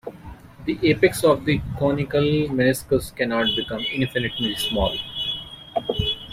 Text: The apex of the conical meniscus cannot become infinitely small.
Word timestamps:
The 0.65 0.79
apex 0.89 1.23
of 1.23 1.45
the 1.45 1.61
conical 1.77 2.23
meniscus 2.23 3.15
cannot 3.15 3.45
become 3.55 3.81
infinitely 3.81 4.55
small. 4.55 4.91